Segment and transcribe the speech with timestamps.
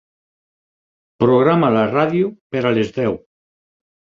[1.25, 3.19] Programa la ràdio per a les deu.